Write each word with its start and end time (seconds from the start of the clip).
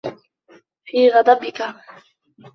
فِي 0.85 1.09
غَضَبِك 1.09 1.63